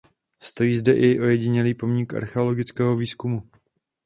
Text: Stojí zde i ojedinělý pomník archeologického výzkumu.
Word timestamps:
Stojí 0.39 0.77
zde 0.77 0.93
i 0.93 1.19
ojedinělý 1.19 1.73
pomník 1.73 2.13
archeologického 2.13 2.95
výzkumu. 2.95 3.43